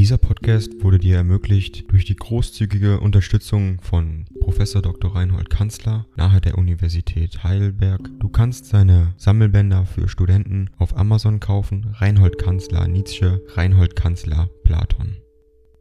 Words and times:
Dieser 0.00 0.16
Podcast 0.16 0.82
wurde 0.82 0.98
dir 0.98 1.16
ermöglicht 1.16 1.92
durch 1.92 2.06
die 2.06 2.16
großzügige 2.16 3.00
Unterstützung 3.00 3.82
von 3.82 4.24
Prof. 4.40 4.56
Dr. 4.56 5.14
Reinhold 5.14 5.50
Kanzler 5.50 6.06
nahe 6.16 6.40
der 6.40 6.56
Universität 6.56 7.44
Heidelberg. 7.44 8.08
Du 8.18 8.30
kannst 8.30 8.64
seine 8.64 9.12
Sammelbänder 9.18 9.84
für 9.84 10.08
Studenten 10.08 10.70
auf 10.78 10.96
Amazon 10.96 11.38
kaufen. 11.38 11.94
Reinhold 11.98 12.38
Kanzler 12.38 12.88
Nietzsche, 12.88 13.42
Reinhold 13.48 13.94
Kanzler 13.94 14.48
Platon. 14.64 15.18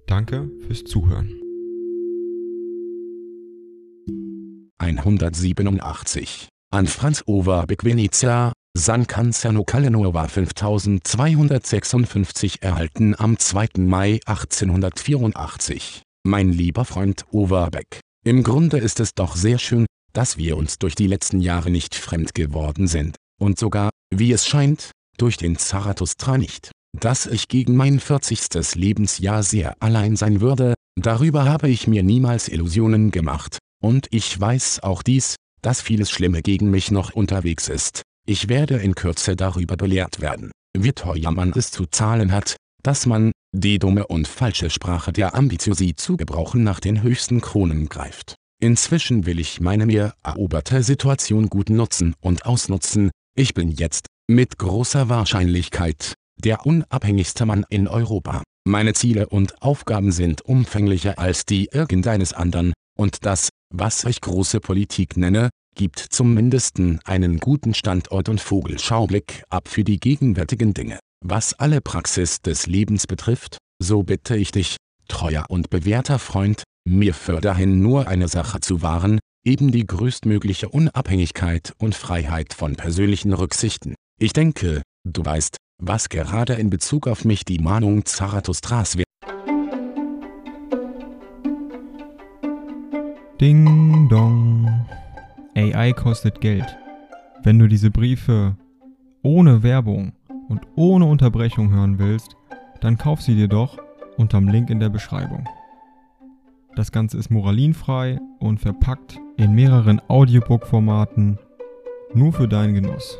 Danke 0.05 0.51
fürs 0.67 0.83
Zuhören. 0.83 1.31
187 4.79 6.49
an 6.71 6.87
Franz 6.87 7.23
Overbeck 7.25 7.85
Venezia 7.85 8.51
San 8.77 9.07
Canzano 9.07 9.63
Calenova 9.63 10.27
5256 10.27 12.61
erhalten 12.61 13.19
am 13.19 13.39
2. 13.39 13.79
Mai 13.79 14.19
1884. 14.25 16.03
Mein 16.23 16.53
lieber 16.53 16.85
Freund 16.85 17.25
Overbeck, 17.31 17.99
im 18.23 18.43
Grunde 18.43 18.77
ist 18.77 18.99
es 18.99 19.15
doch 19.15 19.35
sehr 19.35 19.57
schön, 19.57 19.87
dass 20.13 20.37
wir 20.37 20.55
uns 20.55 20.77
durch 20.77 20.93
die 20.93 21.07
letzten 21.07 21.41
Jahre 21.41 21.71
nicht 21.71 21.95
fremd 21.95 22.35
geworden 22.35 22.85
sind, 22.87 23.15
und 23.41 23.57
sogar, 23.57 23.89
wie 24.13 24.31
es 24.31 24.45
scheint, 24.45 24.91
durch 25.17 25.37
den 25.37 25.57
Zarathustra 25.57 26.37
nicht. 26.37 26.69
Dass 26.95 27.25
ich 27.25 27.47
gegen 27.47 27.75
mein 27.75 27.99
40. 27.99 28.75
Lebensjahr 28.75 29.41
sehr 29.41 29.81
allein 29.81 30.15
sein 30.15 30.41
würde, 30.41 30.75
darüber 30.95 31.45
habe 31.45 31.69
ich 31.69 31.87
mir 31.87 32.03
niemals 32.03 32.47
Illusionen 32.47 33.09
gemacht, 33.09 33.57
und 33.83 34.05
ich 34.11 34.39
weiß 34.39 34.83
auch 34.83 35.01
dies, 35.01 35.37
dass 35.63 35.81
vieles 35.81 36.11
Schlimme 36.11 36.43
gegen 36.43 36.69
mich 36.69 36.91
noch 36.91 37.13
unterwegs 37.13 37.67
ist. 37.67 38.03
Ich 38.29 38.47
werde 38.47 38.77
in 38.77 38.93
Kürze 38.93 39.35
darüber 39.35 39.75
belehrt 39.75 40.21
werden, 40.21 40.51
wie 40.77 40.91
teuer 40.91 41.31
man 41.31 41.51
es 41.55 41.71
zu 41.71 41.87
zahlen 41.87 42.31
hat, 42.31 42.57
dass 42.83 43.07
man, 43.07 43.31
die 43.57 43.79
dumme 43.79 44.05
und 44.05 44.27
falsche 44.27 44.69
Sprache 44.69 45.11
der 45.11 45.33
Ambitiosi 45.33 45.95
zu 45.95 46.15
gebrauchen 46.15 46.63
nach 46.63 46.79
den 46.79 47.01
höchsten 47.01 47.41
Kronen 47.41 47.89
greift. 47.89 48.35
Inzwischen 48.61 49.25
will 49.25 49.39
ich 49.39 49.61
meine 49.61 49.87
mir 49.87 50.13
eroberte 50.21 50.83
Situation 50.83 51.47
gut 51.47 51.71
nutzen 51.71 52.13
und 52.21 52.45
ausnutzen, 52.45 53.09
ich 53.35 53.55
bin 53.55 53.71
jetzt, 53.71 54.05
mit 54.27 54.59
großer 54.59 55.09
Wahrscheinlichkeit, 55.09 56.13
der 56.37 56.67
unabhängigste 56.67 57.47
Mann 57.47 57.65
in 57.67 57.87
Europa. 57.87 58.43
Meine 58.63 58.93
Ziele 58.93 59.27
und 59.29 59.59
Aufgaben 59.63 60.11
sind 60.11 60.43
umfänglicher 60.43 61.17
als 61.17 61.45
die 61.47 61.69
irgendeines 61.73 62.33
anderen, 62.33 62.73
und 62.95 63.25
das, 63.25 63.49
was 63.73 64.03
ich 64.03 64.21
große 64.21 64.59
Politik 64.59 65.17
nenne, 65.17 65.49
gibt 65.79 65.99
zumindest 65.99 66.75
einen 67.05 67.39
guten 67.39 67.73
Standort 67.73 68.27
und 68.27 68.41
Vogelschaublick 68.41 69.43
ab 69.47 69.69
für 69.69 69.85
die 69.85 69.97
gegenwärtigen 69.97 70.73
Dinge. 70.73 70.99
Was 71.25 71.53
alle 71.53 71.79
Praxis 71.79 72.41
des 72.41 72.67
Lebens 72.67 73.07
betrifft, 73.07 73.59
so 73.81 74.03
bitte 74.03 74.35
ich 74.35 74.51
dich, 74.51 74.75
treuer 75.07 75.45
und 75.47 75.69
bewährter 75.69 76.19
Freund, 76.19 76.63
mir 76.85 77.13
für 77.13 77.39
dahin 77.39 77.79
nur 77.79 78.09
eine 78.09 78.27
Sache 78.27 78.59
zu 78.59 78.81
wahren, 78.81 79.19
eben 79.45 79.71
die 79.71 79.87
größtmögliche 79.87 80.67
Unabhängigkeit 80.67 81.71
und 81.77 81.95
Freiheit 81.95 82.53
von 82.53 82.75
persönlichen 82.75 83.31
Rücksichten. 83.31 83.95
Ich 84.19 84.33
denke, 84.33 84.81
du 85.05 85.23
weißt, 85.23 85.55
was 85.81 86.09
gerade 86.09 86.55
in 86.55 86.69
Bezug 86.69 87.07
auf 87.07 87.23
mich 87.23 87.45
die 87.45 87.59
Mahnung 87.59 88.03
Zarathustras 88.03 88.97
wäre. 88.97 89.05
Ding 93.39 94.09
dong. 94.09 94.58
AI 95.59 95.91
kostet 95.91 96.39
Geld. 96.39 96.77
Wenn 97.43 97.59
du 97.59 97.67
diese 97.67 97.91
Briefe 97.91 98.55
ohne 99.23 99.61
Werbung 99.61 100.13
und 100.47 100.61
ohne 100.77 101.03
Unterbrechung 101.03 101.71
hören 101.71 101.99
willst, 101.99 102.37
dann 102.79 102.97
kauf 102.97 103.21
sie 103.21 103.35
dir 103.35 103.49
doch 103.49 103.77
unterm 104.15 104.47
Link 104.47 104.69
in 104.69 104.79
der 104.79 104.87
Beschreibung. 104.87 105.45
Das 106.77 106.93
Ganze 106.93 107.17
ist 107.17 107.29
moralinfrei 107.29 108.21
und 108.39 108.61
verpackt 108.61 109.19
in 109.35 109.53
mehreren 109.53 110.01
Audiobook-Formaten 110.07 111.37
nur 112.13 112.31
für 112.31 112.47
deinen 112.47 112.75
Genuss. 112.75 113.17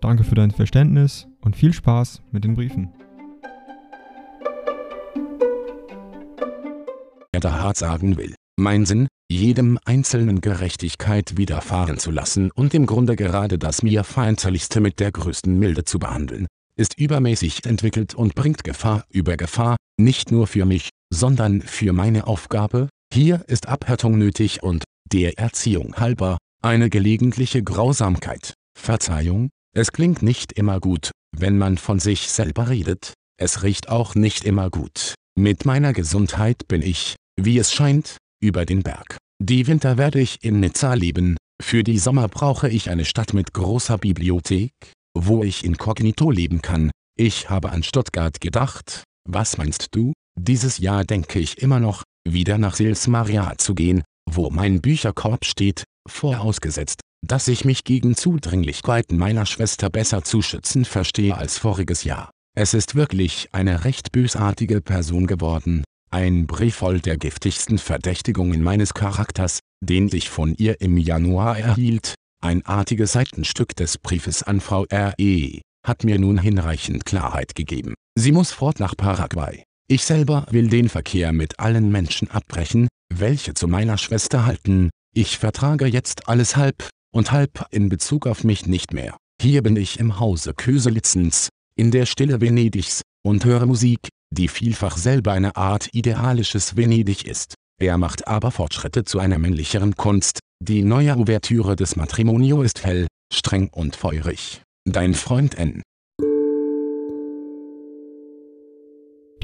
Danke 0.00 0.24
für 0.24 0.34
dein 0.34 0.52
Verständnis 0.52 1.28
und 1.42 1.56
viel 1.56 1.74
Spaß 1.74 2.22
mit 2.32 2.44
den 2.44 2.54
Briefen. 2.54 2.90
Wer 7.32 7.40
da 7.40 7.60
hart 7.60 7.76
sagen 7.76 8.16
will, 8.16 8.34
mein 8.56 8.86
Sinn, 8.86 9.08
jedem 9.28 9.78
Einzelnen 9.84 10.40
Gerechtigkeit 10.40 11.36
widerfahren 11.36 11.98
zu 11.98 12.10
lassen 12.10 12.50
und 12.52 12.74
im 12.74 12.86
Grunde 12.86 13.16
gerade 13.16 13.58
das 13.58 13.82
mir 13.82 14.04
Feindseligste 14.04 14.80
mit 14.80 15.00
der 15.00 15.12
größten 15.12 15.58
Milde 15.58 15.84
zu 15.84 15.98
behandeln, 15.98 16.46
ist 16.76 16.98
übermäßig 16.98 17.64
entwickelt 17.66 18.14
und 18.14 18.34
bringt 18.34 18.64
Gefahr 18.64 19.04
über 19.10 19.36
Gefahr, 19.36 19.76
nicht 19.98 20.30
nur 20.30 20.46
für 20.46 20.64
mich, 20.64 20.90
sondern 21.12 21.62
für 21.62 21.92
meine 21.92 22.26
Aufgabe, 22.26 22.88
hier 23.12 23.44
ist 23.48 23.68
Abhärtung 23.68 24.18
nötig 24.18 24.62
und, 24.62 24.84
der 25.12 25.38
Erziehung 25.38 25.94
halber, 25.96 26.38
eine 26.62 26.90
gelegentliche 26.90 27.62
Grausamkeit. 27.62 28.54
Verzeihung, 28.78 29.50
es 29.74 29.92
klingt 29.92 30.22
nicht 30.22 30.52
immer 30.52 30.80
gut, 30.80 31.10
wenn 31.36 31.58
man 31.58 31.78
von 31.78 31.98
sich 31.98 32.28
selber 32.28 32.68
redet, 32.68 33.14
es 33.38 33.62
riecht 33.62 33.88
auch 33.88 34.14
nicht 34.14 34.44
immer 34.44 34.70
gut. 34.70 35.14
Mit 35.38 35.64
meiner 35.64 35.92
Gesundheit 35.92 36.68
bin 36.68 36.82
ich, 36.82 37.16
wie 37.38 37.58
es 37.58 37.72
scheint, 37.72 38.16
über 38.46 38.64
den 38.64 38.82
Berg. 38.82 39.18
Die 39.42 39.66
Winter 39.66 39.98
werde 39.98 40.20
ich 40.20 40.42
in 40.42 40.60
Nizza 40.60 40.94
leben, 40.94 41.36
für 41.62 41.82
die 41.82 41.98
Sommer 41.98 42.28
brauche 42.28 42.68
ich 42.68 42.90
eine 42.90 43.04
Stadt 43.04 43.34
mit 43.34 43.52
großer 43.52 43.98
Bibliothek, 43.98 44.72
wo 45.16 45.42
ich 45.42 45.64
inkognito 45.64 46.30
leben 46.30 46.62
kann. 46.62 46.90
Ich 47.18 47.50
habe 47.50 47.70
an 47.70 47.82
Stuttgart 47.82 48.40
gedacht, 48.40 49.04
was 49.28 49.58
meinst 49.58 49.88
du? 49.92 50.12
Dieses 50.38 50.78
Jahr 50.78 51.04
denke 51.04 51.38
ich 51.38 51.58
immer 51.58 51.80
noch, 51.80 52.02
wieder 52.28 52.58
nach 52.58 52.76
Sils 52.76 53.06
Maria 53.08 53.54
zu 53.56 53.74
gehen, 53.74 54.02
wo 54.30 54.50
mein 54.50 54.80
Bücherkorb 54.80 55.44
steht, 55.44 55.84
vorausgesetzt, 56.08 57.00
dass 57.26 57.48
ich 57.48 57.64
mich 57.64 57.84
gegen 57.84 58.14
Zudringlichkeiten 58.14 59.16
meiner 59.18 59.46
Schwester 59.46 59.90
besser 59.90 60.22
zu 60.22 60.42
schützen 60.42 60.84
verstehe 60.84 61.36
als 61.36 61.58
voriges 61.58 62.04
Jahr. 62.04 62.30
Es 62.54 62.74
ist 62.74 62.94
wirklich 62.94 63.48
eine 63.52 63.84
recht 63.84 64.12
bösartige 64.12 64.80
Person 64.80 65.26
geworden, 65.26 65.84
ein 66.10 66.46
Brief 66.46 66.76
voll 66.76 67.00
der 67.00 67.16
giftigsten 67.16 67.78
Verdächtigungen 67.78 68.62
meines 68.62 68.94
Charakters, 68.94 69.60
den 69.80 70.08
ich 70.12 70.30
von 70.30 70.54
ihr 70.54 70.80
im 70.80 70.96
Januar 70.98 71.58
erhielt, 71.58 72.14
ein 72.42 72.64
artiges 72.64 73.12
Seitenstück 73.12 73.74
des 73.76 73.98
Briefes 73.98 74.42
an 74.42 74.60
Frau 74.60 74.84
R.E., 74.86 75.60
hat 75.86 76.04
mir 76.04 76.18
nun 76.18 76.38
hinreichend 76.38 77.04
Klarheit 77.04 77.54
gegeben. 77.54 77.94
Sie 78.18 78.32
muss 78.32 78.52
fort 78.52 78.80
nach 78.80 78.96
Paraguay. 78.96 79.62
Ich 79.88 80.04
selber 80.04 80.46
will 80.50 80.68
den 80.68 80.88
Verkehr 80.88 81.32
mit 81.32 81.60
allen 81.60 81.90
Menschen 81.90 82.30
abbrechen, 82.30 82.88
welche 83.14 83.54
zu 83.54 83.68
meiner 83.68 83.98
Schwester 83.98 84.44
halten. 84.44 84.90
Ich 85.14 85.38
vertrage 85.38 85.86
jetzt 85.86 86.28
alles 86.28 86.56
halb 86.56 86.88
und 87.12 87.30
halb 87.30 87.66
in 87.70 87.88
Bezug 87.88 88.26
auf 88.26 88.42
mich 88.42 88.66
nicht 88.66 88.92
mehr. 88.92 89.16
Hier 89.40 89.62
bin 89.62 89.76
ich 89.76 90.00
im 90.00 90.18
Hause 90.18 90.54
Köselitzens, 90.54 91.50
in 91.76 91.90
der 91.90 92.06
Stille 92.06 92.40
Venedigs, 92.40 93.02
und 93.24 93.44
höre 93.44 93.66
Musik, 93.66 94.08
die 94.30 94.48
vielfach 94.48 94.96
selber 94.96 95.32
eine 95.32 95.56
Art 95.56 95.88
idealisches 95.92 96.76
Venedig 96.76 97.26
ist. 97.26 97.54
Er 97.80 97.98
macht 97.98 98.26
aber 98.26 98.50
Fortschritte 98.50 99.04
zu 99.04 99.18
einer 99.18 99.38
männlicheren 99.38 99.96
Kunst. 99.96 100.40
Die 100.62 100.82
neue 100.82 101.16
Ouvertüre 101.16 101.76
des 101.76 101.96
Matrimonio 101.96 102.62
ist 102.62 102.84
hell, 102.84 103.06
streng 103.32 103.68
und 103.68 103.96
feurig. 103.96 104.62
Dein 104.86 105.14
Freund 105.14 105.56
N. 105.56 105.82